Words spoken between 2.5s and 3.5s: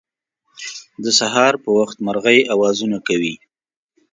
اوازونه کوی